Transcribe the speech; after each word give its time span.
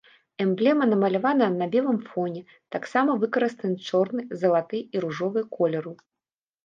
Эмблема 0.43 0.85
намалявана 0.93 1.49
на 1.57 1.67
белым 1.75 1.99
фоне, 2.07 2.41
таксама 2.75 3.17
выкарыстаны 3.25 3.77
чорны, 3.93 4.21
залаты 4.45 4.77
і 4.99 5.05
ружовы 5.05 5.45
колеру. 5.59 5.93